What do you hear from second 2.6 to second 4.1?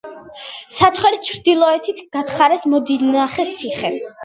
მოდინახეს ციხე.